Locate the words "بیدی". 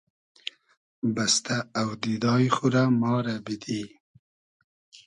3.45-3.81